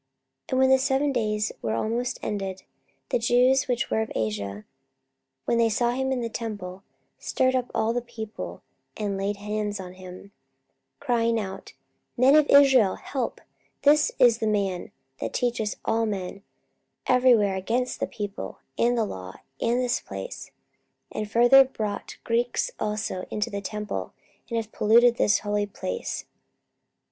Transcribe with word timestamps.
44:021:027 0.47 0.49
And 0.49 0.59
when 0.59 0.69
the 0.71 0.77
seven 0.79 1.11
days 1.11 1.51
were 1.61 1.75
almost 1.75 2.17
ended, 2.23 2.63
the 3.09 3.19
Jews 3.19 3.67
which 3.67 3.91
were 3.91 4.01
of 4.01 4.11
Asia, 4.15 4.65
when 5.45 5.59
they 5.59 5.69
saw 5.69 5.91
him 5.91 6.11
in 6.11 6.21
the 6.21 6.27
temple, 6.29 6.81
stirred 7.19 7.53
up 7.55 7.69
all 7.75 7.93
the 7.93 8.01
people, 8.01 8.63
and 8.97 9.15
laid 9.15 9.37
hands 9.37 9.79
on 9.79 9.93
him, 9.93 10.31
44:021:028 10.99 10.99
Crying 11.01 11.39
out, 11.39 11.73
Men 12.17 12.35
of 12.35 12.49
Israel, 12.49 12.95
help: 12.95 13.41
This 13.83 14.11
is 14.17 14.39
the 14.39 14.47
man, 14.47 14.89
that 15.19 15.33
teacheth 15.35 15.75
all 15.85 16.07
men 16.07 16.41
every 17.05 17.35
where 17.35 17.53
against 17.53 17.99
the 17.99 18.07
people, 18.07 18.57
and 18.79 18.97
the 18.97 19.05
law, 19.05 19.35
and 19.61 19.79
this 19.81 19.99
place: 19.99 20.49
and 21.11 21.29
further 21.29 21.63
brought 21.63 22.17
Greeks 22.23 22.71
also 22.79 23.27
into 23.29 23.51
the 23.51 23.61
temple, 23.61 24.13
and 24.49 24.55
hath 24.57 24.71
polluted 24.71 25.17
this 25.17 25.41
holy 25.41 25.67
place. 25.67 26.25